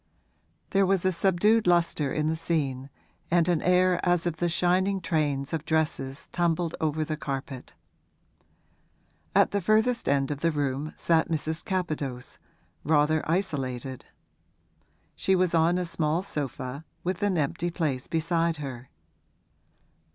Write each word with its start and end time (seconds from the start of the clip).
There 0.71 0.87
was 0.87 1.05
a 1.05 1.11
subdued 1.11 1.67
lustre 1.67 2.11
in 2.11 2.27
the 2.27 2.35
scene 2.35 2.89
and 3.29 3.47
an 3.47 3.61
air 3.61 4.03
as 4.03 4.25
of 4.25 4.37
the 4.37 4.49
shining 4.49 4.99
trains 4.99 5.53
of 5.53 5.63
dresses 5.63 6.27
tumbled 6.31 6.73
over 6.81 7.05
the 7.05 7.15
carpet. 7.15 7.75
At 9.35 9.51
the 9.51 9.61
furthest 9.61 10.09
end 10.09 10.31
of 10.31 10.39
the 10.39 10.49
room 10.49 10.91
sat 10.97 11.29
Mrs. 11.29 11.63
Capadose, 11.63 12.39
rather 12.83 13.21
isolated; 13.29 14.07
she 15.15 15.35
was 15.35 15.53
on 15.53 15.77
a 15.77 15.85
small 15.85 16.23
sofa, 16.23 16.83
with 17.03 17.21
an 17.21 17.37
empty 17.37 17.69
place 17.69 18.07
beside 18.07 18.57
her. 18.57 18.89